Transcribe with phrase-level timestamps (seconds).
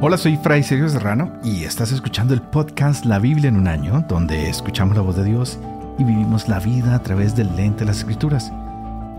[0.00, 4.04] Hola, soy Fray Sergio Serrano y estás escuchando el podcast La Biblia en un año,
[4.08, 5.58] donde escuchamos la voz de Dios
[5.98, 8.52] y vivimos la vida a través del lente de las escrituras.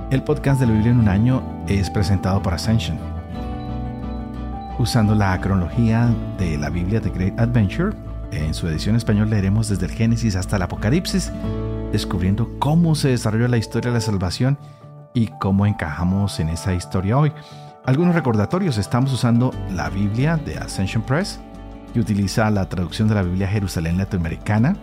[0.10, 2.97] El podcast de la Biblia en un año es presentado por Ascension.
[4.79, 7.96] Usando la cronología de la Biblia de Great Adventure,
[8.31, 11.31] en su edición español leeremos desde el Génesis hasta el Apocalipsis,
[11.92, 14.58] descubriendo cómo se desarrolló la historia de la salvación
[15.13, 17.34] y cómo encajamos en esa historia hoy.
[17.86, 21.40] Algunos recordatorios, estamos usando la Biblia de Ascension Press,
[21.94, 24.76] que utiliza la traducción de la Biblia Jerusalén Latinoamericana.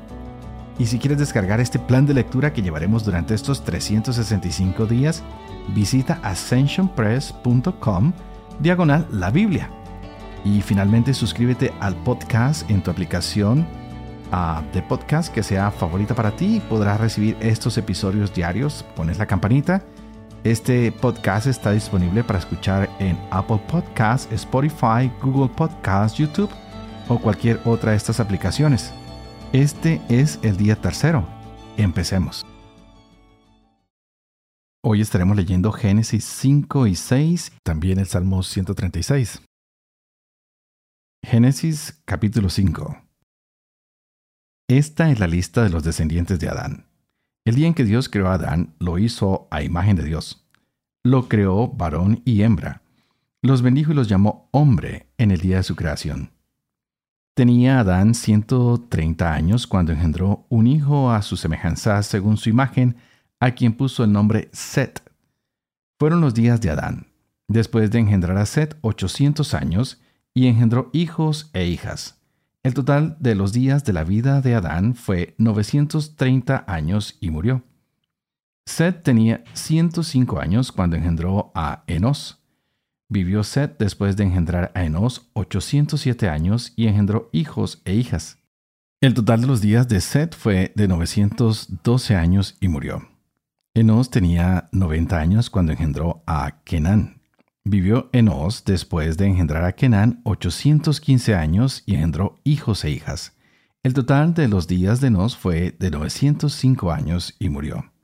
[0.78, 5.22] Y si quieres descargar este plan de lectura que llevaremos durante estos 365 días,
[5.74, 8.12] visita ascensionpress.com
[8.60, 9.70] diagonal la Biblia.
[10.44, 13.66] Y finalmente suscríbete al podcast en tu aplicación
[14.32, 18.84] ah, de podcast que sea favorita para ti y podrás recibir estos episodios diarios.
[18.96, 19.82] Pones la campanita
[20.50, 26.50] este podcast está disponible para escuchar en Apple Podcasts, Spotify, Google Podcasts, YouTube
[27.08, 28.92] o cualquier otra de estas aplicaciones.
[29.52, 31.26] Este es el día tercero.
[31.76, 32.46] Empecemos.
[34.84, 39.42] Hoy estaremos leyendo Génesis 5 y 6, también el Salmo 136.
[41.24, 43.02] Génesis capítulo 5.
[44.68, 46.86] Esta es la lista de los descendientes de Adán.
[47.46, 50.45] El día en que Dios creó a Adán, lo hizo a imagen de Dios.
[51.06, 52.82] Lo creó varón y hembra.
[53.40, 56.32] Los bendijo y los llamó hombre en el día de su creación.
[57.34, 62.96] Tenía Adán 130 años cuando engendró un hijo a su semejanza según su imagen,
[63.38, 65.00] a quien puso el nombre Set.
[66.00, 67.06] Fueron los días de Adán.
[67.46, 70.02] Después de engendrar a Set 800 años,
[70.34, 72.20] y engendró hijos e hijas.
[72.64, 77.62] El total de los días de la vida de Adán fue 930 años y murió.
[78.76, 82.42] Seth tenía 105 años cuando engendró a Enos.
[83.08, 88.36] Vivió Seth después de engendrar a Enos 807 años y engendró hijos e hijas.
[89.00, 93.08] El total de los días de Seth fue de 912 años y murió.
[93.72, 97.22] Enos tenía 90 años cuando engendró a Kenan.
[97.64, 103.38] Vivió Enos después de engendrar a Kenan 815 años y engendró hijos e hijas.
[103.82, 107.95] El total de los días de Enos fue de 905 años y murió.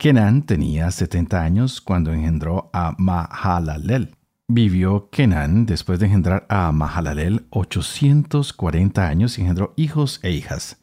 [0.00, 4.14] Kenan tenía 70 años cuando engendró a Mahalalel.
[4.46, 10.80] Vivió Kenan después de engendrar a Mahalalel 840 años y engendró hijos e hijas.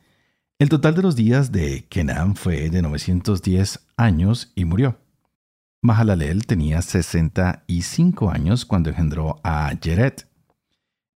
[0.60, 5.00] El total de los días de Kenan fue de 910 años y murió.
[5.82, 10.26] Mahalalel tenía 65 años cuando engendró a Jered.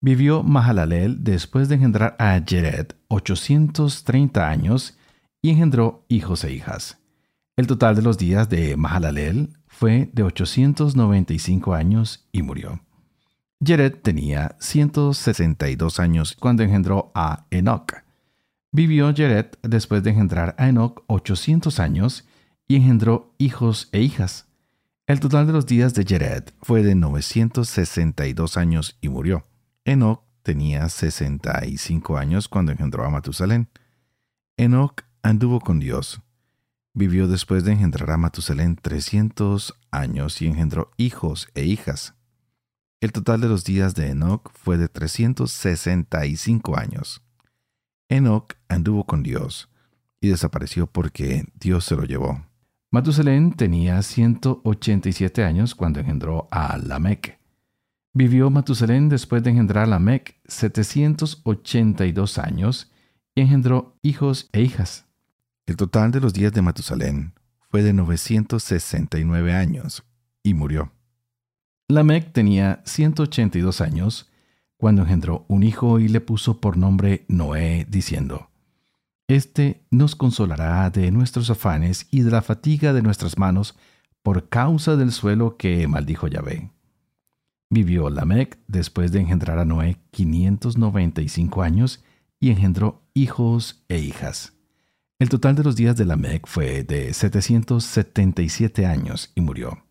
[0.00, 4.96] Vivió Mahalalel después de engendrar a Jered 830 años
[5.42, 6.98] y engendró hijos e hijas.
[7.58, 12.84] El total de los días de Mahalalel fue de 895 años y murió.
[13.60, 18.04] Jered tenía 162 años cuando engendró a Enoch.
[18.70, 22.28] Vivió Jered después de engendrar a Enoch 800 años
[22.68, 24.46] y engendró hijos e hijas.
[25.08, 29.42] El total de los días de Jered fue de 962 años y murió.
[29.84, 33.68] Enoch tenía 65 años cuando engendró a Matusalén.
[34.56, 36.22] Enoch anduvo con Dios.
[36.98, 42.16] Vivió después de engendrar a Matusalén 300 años y engendró hijos e hijas.
[43.00, 47.22] El total de los días de Enoch fue de 365 años.
[48.08, 49.70] Enoch anduvo con Dios
[50.20, 52.44] y desapareció porque Dios se lo llevó.
[52.90, 57.38] Matusalén tenía 187 años cuando engendró a Lamec.
[58.12, 62.90] Vivió Matusalén después de engendrar a Lamec 782 años
[63.36, 65.07] y engendró hijos e hijas.
[65.68, 67.34] El total de los días de Matusalén
[67.68, 70.02] fue de 969 años
[70.42, 70.92] y murió.
[71.88, 74.30] Lamec tenía 182 años
[74.78, 78.48] cuando engendró un hijo y le puso por nombre Noé, diciendo,
[79.26, 83.76] este nos consolará de nuestros afanes y de la fatiga de nuestras manos
[84.22, 86.70] por causa del suelo que maldijo Yahvé.
[87.68, 92.02] Vivió Lamec después de engendrar a Noé 595 años
[92.40, 94.57] y engendró hijos e hijas.
[95.20, 99.84] El total de los días de Lamec fue de 777 años y murió.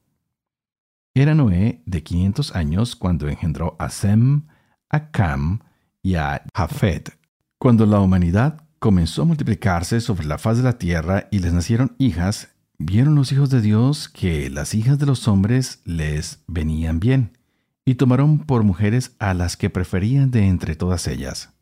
[1.13, 4.47] Era Noé de 500 años cuando engendró a Sem,
[4.89, 5.59] a Cam
[6.01, 7.19] y a Jafet.
[7.57, 11.93] Cuando la humanidad comenzó a multiplicarse sobre la faz de la tierra y les nacieron
[11.97, 17.37] hijas, vieron los hijos de Dios que las hijas de los hombres les venían bien,
[17.83, 21.53] y tomaron por mujeres a las que preferían de entre todas ellas.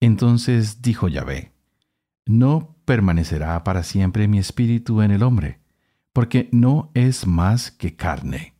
[0.00, 1.52] Entonces dijo Yahvé,
[2.24, 5.60] No permanecerá para siempre mi espíritu en el hombre,
[6.12, 8.56] porque no es más que carne,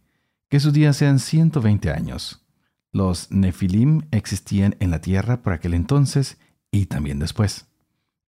[0.48, 2.46] que sus días sean ciento veinte años.
[2.92, 6.38] Los Nefilim existían en la tierra por aquel entonces
[6.70, 7.66] y también después.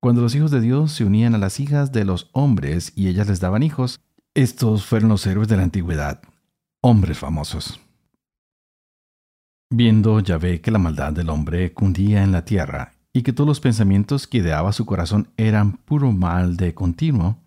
[0.01, 3.29] Cuando los hijos de Dios se unían a las hijas de los hombres y ellas
[3.29, 4.01] les daban hijos,
[4.35, 6.21] estos fueron los héroes de la antigüedad,
[6.81, 7.79] hombres famosos.
[9.71, 13.61] Viendo Yahvé que la maldad del hombre cundía en la tierra y que todos los
[13.61, 17.39] pensamientos que ideaba su corazón eran puro mal de continuo,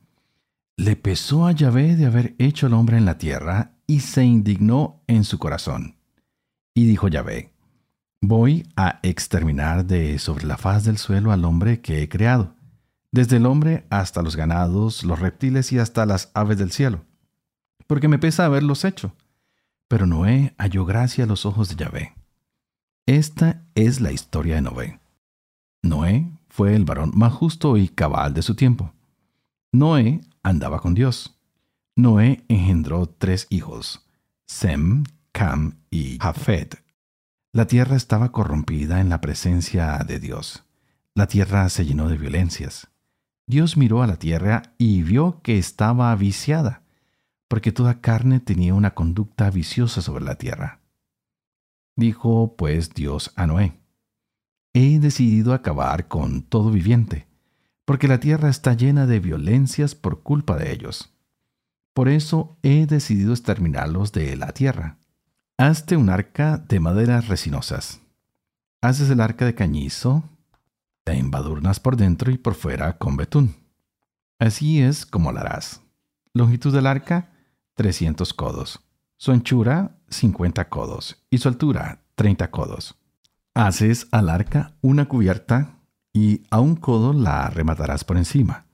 [0.77, 5.01] le pesó a Yahvé de haber hecho al hombre en la tierra y se indignó
[5.07, 5.95] en su corazón.
[6.73, 7.51] Y dijo Yahvé,
[8.21, 12.56] Voy a exterminar de sobre la faz del suelo al hombre que he creado,
[13.12, 17.06] desde el hombre hasta los ganados, los reptiles y hasta las aves del cielo,
[17.88, 19.13] porque me pesa haberlos hecho.
[19.88, 22.15] Pero Noé halló gracia a los ojos de Yahvé.
[23.06, 25.00] Esta es la historia de Noé.
[25.85, 28.93] Noé fue el varón más justo y cabal de su tiempo.
[29.71, 31.39] Noé andaba con Dios.
[31.95, 34.05] Noé engendró tres hijos,
[34.45, 36.85] Sem, Cam y Jafet,
[37.55, 40.65] la tierra estaba corrompida en la presencia de Dios.
[41.13, 42.89] La tierra se llenó de violencias.
[43.47, 46.81] Dios miró a la tierra y vio que estaba viciada,
[47.47, 50.81] porque toda carne tenía una conducta viciosa sobre la tierra.
[51.95, 53.79] Dijo pues Dios a Noé,
[54.77, 57.30] He decidido acabar con todo viviente,
[57.86, 61.13] porque la tierra está llena de violencias por culpa de ellos.
[61.94, 64.98] Por eso he decidido exterminarlos de la tierra.
[65.57, 68.01] Hazte un arca de maderas resinosas.
[68.81, 70.25] Haces el arca de cañizo,
[71.06, 73.56] te embadurnas por dentro y por fuera con betún.
[74.39, 75.83] Así es como la harás.
[76.33, 77.31] Longitud del arca,
[77.75, 78.81] 300 codos.
[79.16, 81.25] Su anchura, 50 codos.
[81.30, 82.98] Y su altura, 30 codos.
[83.57, 85.79] Haces al arca una cubierta
[86.13, 88.65] y a un codo la rematarás por encima.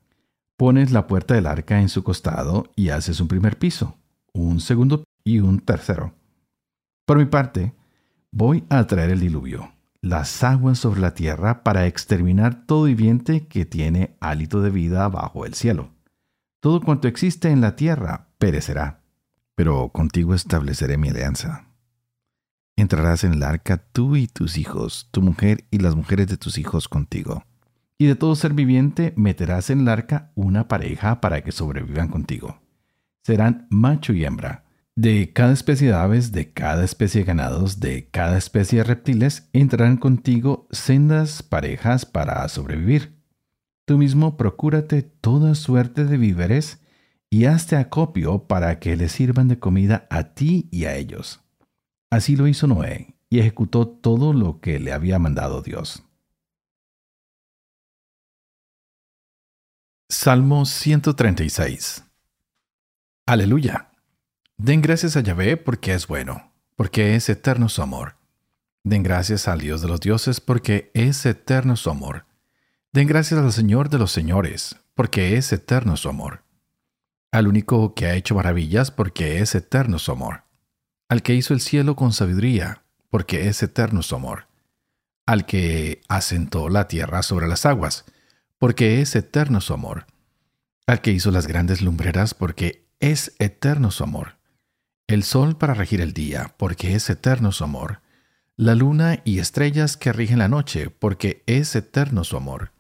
[0.57, 3.99] Pones la puerta del arca en su costado y haces un primer piso,
[4.33, 6.15] un segundo y un tercero.
[7.05, 7.75] Por mi parte,
[8.31, 13.65] voy a traer el diluvio, las aguas sobre la tierra para exterminar todo viviente que
[13.67, 15.91] tiene hálito de vida bajo el cielo.
[16.59, 19.03] Todo cuanto existe en la tierra perecerá,
[19.53, 21.70] pero contigo estableceré mi alianza.
[22.81, 26.57] Entrarás en el arca tú y tus hijos, tu mujer y las mujeres de tus
[26.57, 27.43] hijos contigo.
[27.99, 32.59] Y de todo ser viviente meterás en el arca una pareja para que sobrevivan contigo.
[33.21, 34.63] Serán macho y hembra
[34.95, 39.47] de cada especie de aves, de cada especie de ganados, de cada especie de reptiles,
[39.53, 43.15] entrarán contigo sendas parejas para sobrevivir.
[43.85, 46.81] Tú mismo procúrate toda suerte de víveres
[47.29, 51.41] y hazte acopio para que le sirvan de comida a ti y a ellos.
[52.11, 56.03] Así lo hizo Noé y ejecutó todo lo que le había mandado Dios.
[60.09, 62.03] Salmo 136
[63.25, 63.91] Aleluya.
[64.57, 68.17] Den gracias a Yahvé porque es bueno, porque es eterno su amor.
[68.83, 72.25] Den gracias al Dios de los dioses porque es eterno su amor.
[72.91, 76.43] Den gracias al Señor de los señores, porque es eterno su amor.
[77.31, 80.43] Al único que ha hecho maravillas, porque es eterno su amor.
[81.11, 82.81] Al que hizo el cielo con sabiduría,
[83.11, 84.47] porque es eterno su amor.
[85.27, 88.05] Al que asentó la tierra sobre las aguas,
[88.57, 90.07] porque es eterno su amor.
[90.87, 94.41] Al que hizo las grandes lumbreras, porque es eterno su amor
[95.13, 97.99] el sol para regir el día, porque es eterno su amor,
[98.55, 102.71] la luna y estrellas que rigen la noche, porque es eterno su amor,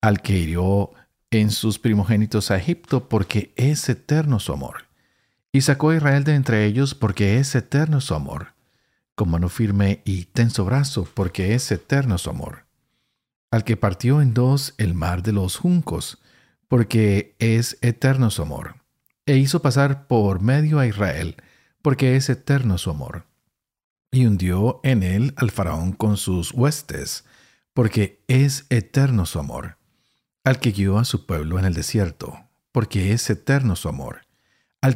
[0.00, 0.92] al que hirió
[1.30, 4.86] en sus primogénitos a Egipto, porque es eterno su amor,
[5.52, 8.54] y sacó a Israel de entre ellos, porque es eterno su amor,
[9.14, 12.64] con mano firme y tenso brazo, porque es eterno su amor,
[13.50, 16.18] al que partió en dos el mar de los juncos,
[16.68, 18.82] porque es eterno su amor
[19.26, 21.36] e hizo pasar por medio a Israel,
[21.80, 23.26] porque es eterno su amor.
[24.10, 27.24] Y hundió en él al faraón con sus huestes,
[27.72, 29.78] porque es eterno su amor.
[30.44, 34.22] Al que guió a su pueblo en el desierto, porque es eterno su amor.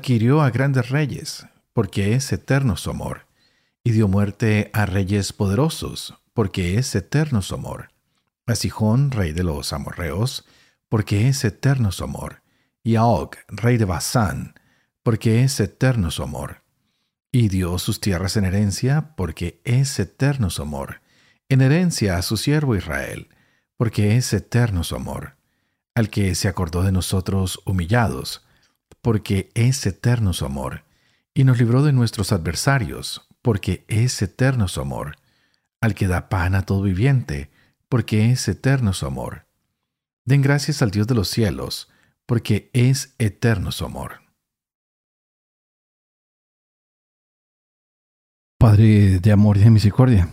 [0.07, 3.27] Hirió a grandes reyes, porque es eterno su amor.
[3.85, 7.91] Y dio muerte a reyes poderosos, porque es eterno su amor.
[8.47, 10.45] A Sijón, rey de los amorreos,
[10.89, 12.43] porque es eterno su amor
[12.87, 14.55] y a Og, rey de Basán,
[15.03, 16.63] porque es eterno su amor.
[17.33, 21.01] Y dio sus tierras en herencia, porque es eterno su amor,
[21.49, 23.29] en herencia a su siervo Israel,
[23.77, 25.35] porque es eterno su amor,
[25.97, 28.46] al que se acordó de nosotros humillados,
[29.07, 30.83] porque es eterno su amor,
[31.33, 35.15] y nos libró de nuestros adversarios, porque es eterno su amor,
[35.81, 37.49] al que da pan a todo viviente,
[37.89, 39.47] porque es eterno su amor.
[40.25, 41.89] Den gracias al Dios de los cielos,
[42.27, 44.23] porque es eterno su amor.
[48.59, 50.31] Padre de amor y de misericordia,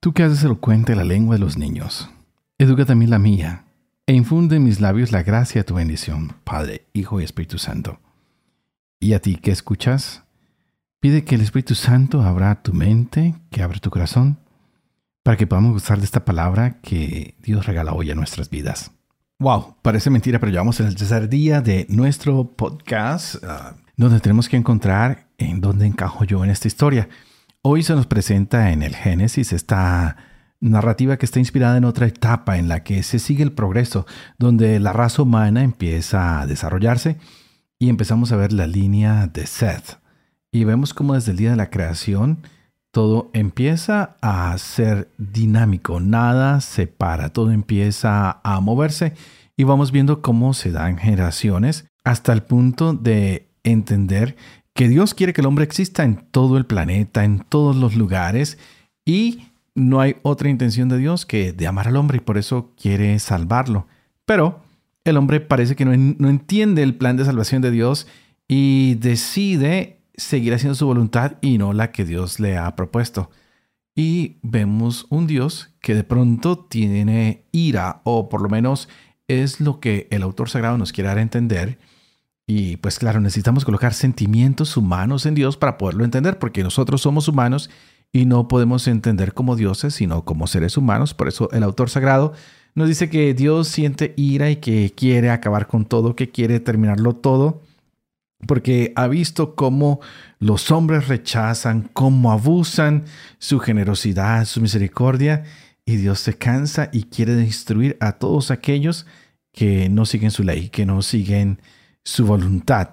[0.00, 2.10] tú que haces elocuente la lengua de los niños,
[2.58, 3.64] educa también la mía,
[4.06, 8.00] e infunde en mis labios la gracia de tu bendición, Padre, Hijo y Espíritu Santo.
[9.00, 10.24] Y a ti que escuchas,
[11.00, 14.38] pide que el Espíritu Santo abra tu mente, que abra tu corazón,
[15.22, 18.90] para que podamos gustar de esta palabra que Dios regala hoy a nuestras vidas.
[19.38, 24.56] Wow, parece mentira, pero llevamos el tercer día de nuestro podcast, ah, donde tenemos que
[24.56, 27.08] encontrar en dónde encajo yo en esta historia.
[27.62, 30.16] Hoy se nos presenta en el Génesis esta
[30.70, 34.06] narrativa que está inspirada en otra etapa en la que se sigue el progreso,
[34.38, 37.18] donde la raza humana empieza a desarrollarse
[37.78, 39.98] y empezamos a ver la línea de Seth.
[40.52, 42.42] Y vemos cómo desde el día de la creación
[42.90, 49.14] todo empieza a ser dinámico, nada se para, todo empieza a moverse
[49.56, 54.36] y vamos viendo cómo se dan generaciones hasta el punto de entender
[54.74, 58.58] que Dios quiere que el hombre exista en todo el planeta, en todos los lugares,
[59.04, 62.72] y no hay otra intención de Dios que de amar al hombre y por eso
[62.80, 63.86] quiere salvarlo.
[64.24, 64.62] Pero
[65.04, 68.06] el hombre parece que no, no entiende el plan de salvación de Dios
[68.48, 73.30] y decide seguir haciendo su voluntad y no la que Dios le ha propuesto.
[73.94, 78.88] Y vemos un Dios que de pronto tiene ira, o por lo menos
[79.28, 81.78] es lo que el autor sagrado nos quiere dar a entender,
[82.46, 87.28] y pues claro, necesitamos colocar sentimientos humanos en Dios para poderlo entender, porque nosotros somos
[87.28, 87.70] humanos
[88.14, 91.14] y no podemos entender como dioses, sino como seres humanos.
[91.14, 92.32] Por eso el autor sagrado
[92.76, 97.16] nos dice que Dios siente ira y que quiere acabar con todo, que quiere terminarlo
[97.16, 97.60] todo,
[98.46, 99.98] porque ha visto cómo
[100.38, 103.04] los hombres rechazan, cómo abusan
[103.38, 105.42] su generosidad, su misericordia,
[105.84, 109.06] y Dios se cansa y quiere destruir a todos aquellos
[109.52, 111.58] que no siguen su ley, que no siguen
[112.04, 112.90] su voluntad.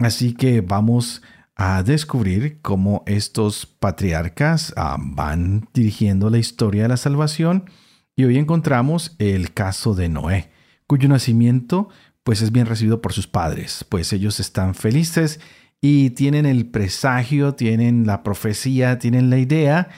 [0.00, 1.35] Así que vamos a
[1.84, 7.70] descubrir cómo estos patriarcas ah, van dirigiendo la historia de la salvación.
[8.14, 10.50] Y hoy encontramos el caso de Noé,
[10.86, 11.88] cuyo nacimiento
[12.22, 15.38] pues es bien recibido por sus padres, pues ellos están felices
[15.80, 19.90] y tienen el presagio, tienen la profecía, tienen la idea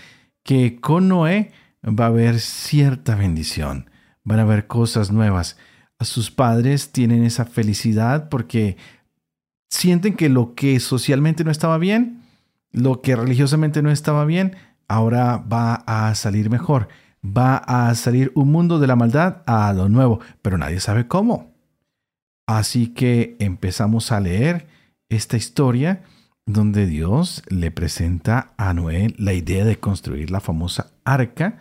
[0.42, 3.88] que con Noé va a haber cierta bendición,
[4.24, 5.56] van a haber cosas nuevas.
[6.00, 8.76] Sus padres tienen esa felicidad porque
[9.68, 12.22] sienten que lo que socialmente no estaba bien,
[12.72, 14.56] lo que religiosamente no estaba bien,
[14.88, 16.88] ahora va a salir mejor.
[17.24, 21.52] Va a salir un mundo de la maldad a lo nuevo, pero nadie sabe cómo.
[22.46, 24.68] Así que empezamos a leer
[25.08, 26.02] esta historia
[26.46, 31.58] donde Dios le presenta a Noé la idea de construir la famosa arca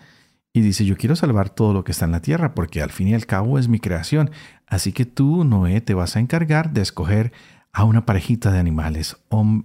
[0.53, 3.09] y dice, yo quiero salvar todo lo que está en la tierra, porque al fin
[3.09, 4.31] y al cabo es mi creación.
[4.65, 7.33] Así que tú, Noé, te vas a encargar de escoger
[7.77, 9.17] a una parejita de animales,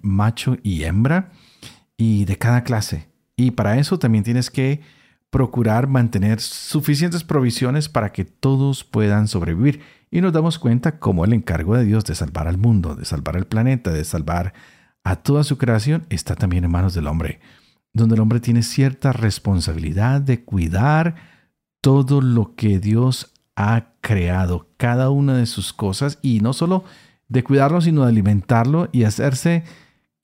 [0.03, 1.31] macho y hembra,
[1.97, 3.09] y de cada clase.
[3.37, 4.83] Y para eso también tienes que
[5.31, 9.81] procurar mantener suficientes provisiones para que todos puedan sobrevivir.
[10.11, 13.39] Y nos damos cuenta cómo el encargo de Dios de salvar al mundo, de salvar
[13.39, 14.53] al planeta, de salvar
[15.05, 17.41] a toda su creación, está también en manos del hombre
[17.95, 21.15] donde el hombre tiene cierta responsabilidad de cuidar
[21.81, 26.85] todo lo que Dios ha creado, cada una de sus cosas, y no solo
[27.33, 29.65] de cuidarlo, sino de alimentarlo y hacerse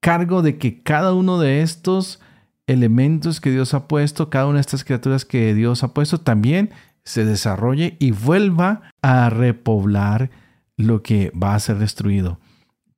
[0.00, 2.20] cargo de que cada uno de estos
[2.66, 6.70] elementos que Dios ha puesto, cada una de estas criaturas que Dios ha puesto, también
[7.04, 10.30] se desarrolle y vuelva a repoblar
[10.76, 12.38] lo que va a ser destruido.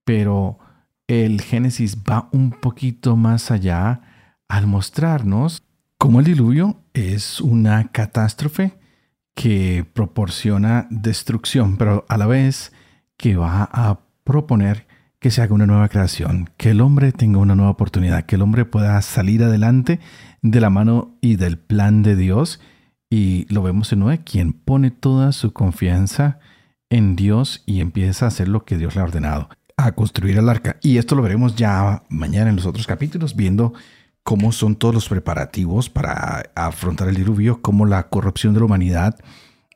[0.05, 0.59] Pero
[1.07, 4.01] el Génesis va un poquito más allá
[4.49, 5.63] al mostrarnos
[5.99, 8.79] cómo el diluvio es una catástrofe
[9.35, 12.73] que proporciona destrucción, pero a la vez
[13.21, 14.87] que va a proponer
[15.19, 18.43] que se haga una nueva creación, que el hombre tenga una nueva oportunidad, que el
[18.43, 20.01] hombre pueda salir adelante
[20.41, 22.61] de la mano y del plan de Dios.
[23.11, 26.39] Y lo vemos en Noé, quien pone toda su confianza
[26.89, 30.49] en Dios y empieza a hacer lo que Dios le ha ordenado, a construir el
[30.49, 30.79] arca.
[30.81, 33.75] Y esto lo veremos ya mañana en los otros capítulos, viendo
[34.23, 39.19] cómo son todos los preparativos para afrontar el diluvio, cómo la corrupción de la humanidad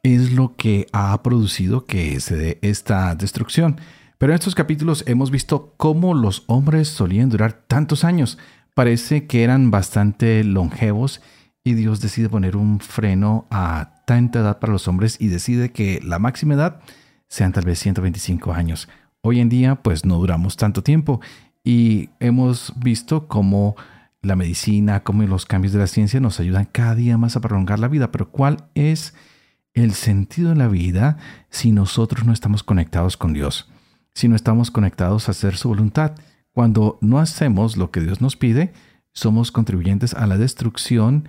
[0.04, 3.80] es lo que ha producido que se dé esta destrucción.
[4.18, 8.38] Pero en estos capítulos hemos visto cómo los hombres solían durar tantos años.
[8.74, 11.22] Parece que eran bastante longevos
[11.64, 16.00] y Dios decide poner un freno a tanta edad para los hombres y decide que
[16.04, 16.80] la máxima edad
[17.26, 18.88] sean tal vez 125 años.
[19.22, 21.22] Hoy en día pues no duramos tanto tiempo
[21.64, 23.74] y hemos visto cómo
[24.20, 27.78] la medicina, como los cambios de la ciencia nos ayudan cada día más a prolongar
[27.78, 28.12] la vida.
[28.12, 29.14] Pero ¿cuál es
[29.74, 31.18] el sentido de la vida
[31.50, 33.68] si nosotros no estamos conectados con Dios?
[34.14, 36.12] Si no estamos conectados a hacer su voluntad.
[36.52, 38.72] Cuando no hacemos lo que Dios nos pide,
[39.12, 41.28] somos contribuyentes a la destrucción,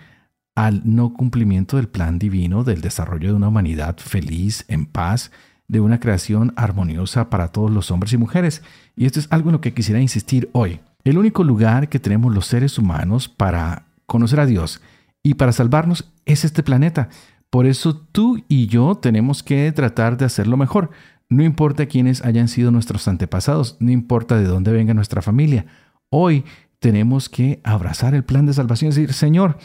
[0.55, 5.31] al no cumplimiento del plan divino del desarrollo de una humanidad feliz, en paz,
[5.67, 8.61] de una creación armoniosa para todos los hombres y mujeres.
[8.95, 10.79] Y esto es algo en lo que quisiera insistir hoy.
[11.03, 14.81] El único lugar que tenemos los seres humanos para conocer a Dios
[15.23, 17.09] y para salvarnos es este planeta.
[17.55, 20.91] Por eso tú y yo tenemos que tratar de hacerlo mejor.
[21.29, 25.65] No importa quiénes hayan sido nuestros antepasados, no importa de dónde venga nuestra familia.
[26.09, 26.43] Hoy
[26.79, 29.57] tenemos que abrazar el plan de salvación y decir, Señor,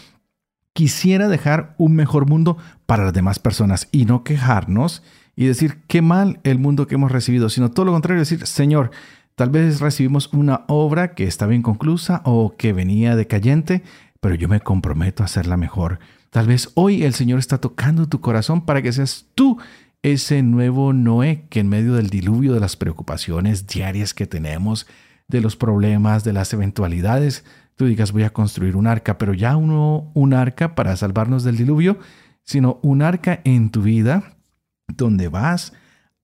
[0.73, 5.03] quisiera dejar un mejor mundo para las demás personas y no quejarnos
[5.35, 8.93] y decir qué mal el mundo que hemos recibido, sino todo lo contrario, decir, Señor,
[9.35, 13.83] tal vez recibimos una obra que estaba inconclusa o que venía decayente,
[14.21, 15.99] pero yo me comprometo a hacerla mejor.
[16.31, 19.59] Tal vez hoy el Señor está tocando tu corazón para que seas tú
[20.03, 24.87] ese nuevo Noé que en medio del diluvio de las preocupaciones diarias que tenemos,
[25.29, 27.45] de los problemas, de las eventualidades,
[27.75, 31.57] tú digas voy a construir un arca, pero ya no un arca para salvarnos del
[31.57, 31.99] diluvio,
[32.45, 34.37] sino un arca en tu vida
[34.87, 35.73] donde vas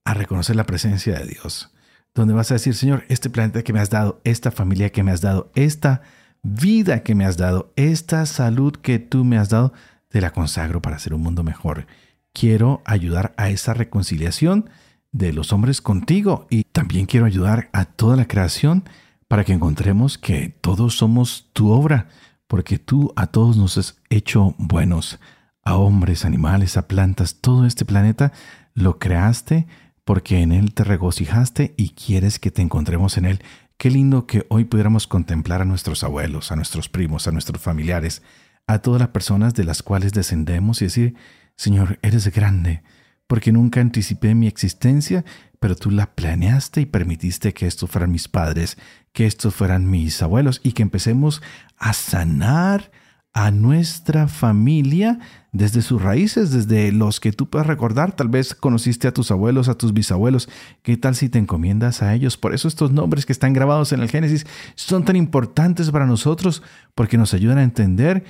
[0.05, 1.73] a reconocer la presencia de Dios,
[2.15, 5.11] donde vas a decir, Señor, este planeta que me has dado, esta familia que me
[5.11, 6.01] has dado, esta
[6.43, 9.73] vida que me has dado, esta salud que tú me has dado,
[10.17, 11.85] te la consagro para hacer un mundo mejor.
[12.33, 14.67] Quiero ayudar a esa reconciliación
[15.11, 18.83] de los hombres contigo y también quiero ayudar a toda la creación
[19.27, 22.07] para que encontremos que todos somos tu obra,
[22.47, 25.19] porque tú a todos nos has hecho buenos,
[25.63, 28.31] a hombres, animales, a plantas, todo este planeta
[28.73, 29.67] lo creaste
[30.03, 33.43] porque en él te regocijaste y quieres que te encontremos en él.
[33.77, 38.23] Qué lindo que hoy pudiéramos contemplar a nuestros abuelos, a nuestros primos, a nuestros familiares,
[38.67, 41.15] a todas las personas de las cuales descendemos y decir,
[41.55, 42.83] Señor, eres grande,
[43.25, 45.25] porque nunca anticipé mi existencia,
[45.59, 48.77] pero tú la planeaste y permitiste que estos fueran mis padres,
[49.13, 51.41] que estos fueran mis abuelos y que empecemos
[51.77, 52.91] a sanar
[53.33, 55.19] a nuestra familia
[55.51, 58.11] desde sus raíces, desde los que tú puedas recordar.
[58.11, 60.49] Tal vez conociste a tus abuelos, a tus bisabuelos.
[60.81, 62.35] ¿Qué tal si te encomiendas a ellos?
[62.35, 66.63] Por eso estos nombres que están grabados en el Génesis son tan importantes para nosotros
[66.95, 68.23] porque nos ayudan a entender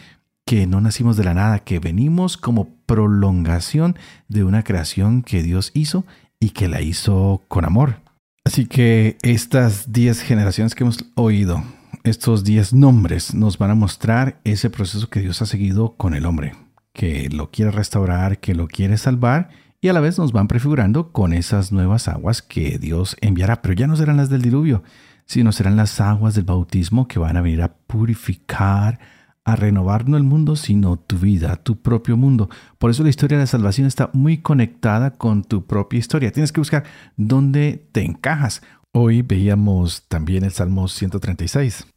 [0.47, 3.97] que no nacimos de la nada, que venimos como prolongación
[4.29, 6.05] de una creación que Dios hizo
[6.39, 7.99] y que la hizo con amor.
[8.45, 11.65] Así que estas 10 generaciones que hemos oído,
[12.05, 16.25] estos 10 nombres nos van a mostrar ese proceso que Dios ha seguido con el
[16.25, 16.53] hombre,
[16.93, 19.49] que lo quiere restaurar, que lo quiere salvar
[19.81, 23.73] y a la vez nos van prefigurando con esas nuevas aguas que Dios enviará, pero
[23.73, 24.81] ya no serán las del diluvio,
[25.25, 29.16] sino serán las aguas del bautismo que van a venir a purificar,
[29.47, 32.49] a renovar no el mundo, sino tu vida, tu propio mundo.
[32.77, 36.33] Por eso la historia de la salvación está muy conectada con tu propia historia.
[36.33, 36.83] Tienes que buscar
[37.15, 38.61] dónde te encajas.
[38.91, 41.87] Hoy veíamos también el Salmo 136.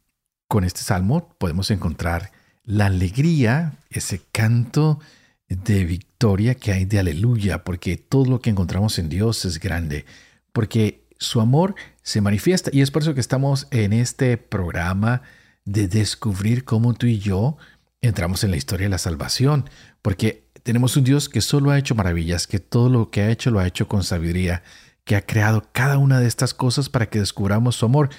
[0.47, 2.31] Con este salmo podemos encontrar
[2.63, 5.01] la alegría, ese canto
[5.49, 10.05] de victoria que hay de aleluya, porque todo lo que encontramos en Dios es grande,
[10.53, 15.21] porque su amor se manifiesta y es por eso que estamos en este programa
[15.65, 17.57] de descubrir cómo tú y yo
[18.01, 19.69] entramos en la historia de la salvación,
[20.01, 23.51] porque tenemos un Dios que solo ha hecho maravillas, que todo lo que ha hecho
[23.51, 24.63] lo ha hecho con sabiduría,
[25.03, 28.09] que ha creado cada una de estas cosas para que descubramos su amor.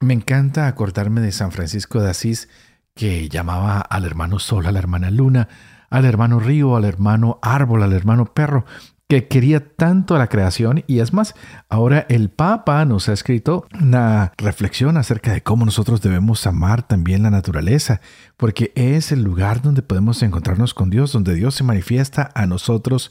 [0.00, 2.48] Me encanta acordarme de San Francisco de Asís,
[2.94, 5.48] que llamaba al hermano Sol, a la hermana Luna,
[5.90, 8.64] al hermano Río, al hermano Árbol, al hermano Perro,
[9.10, 11.34] que quería tanto a la creación y es más,
[11.68, 17.24] ahora el Papa nos ha escrito una reflexión acerca de cómo nosotros debemos amar también
[17.24, 18.00] la naturaleza,
[18.36, 23.10] porque es el lugar donde podemos encontrarnos con Dios, donde Dios se manifiesta a nosotros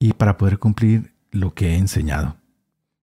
[0.00, 2.38] y para poder cumplir lo que he enseñado.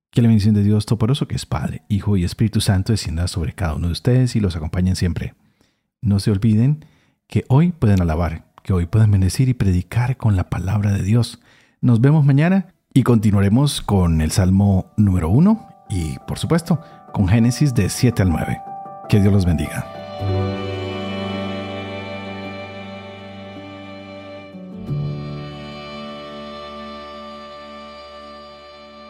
[0.10, 3.53] Que la bendición de Dios Toporoso, que es Padre, Hijo y Espíritu Santo, descienda sobre
[3.53, 5.34] cada uno de ustedes y los acompañen siempre.
[6.01, 6.84] No se olviden
[7.25, 11.39] que hoy pueden alabar, que hoy pueden bendecir y predicar con la palabra de Dios.
[11.79, 16.81] Nos vemos mañana y continuaremos con el Salmo número 1 y, por supuesto,
[17.12, 18.62] con Génesis de 7 al 9.
[19.10, 20.01] Que Dios los bendiga.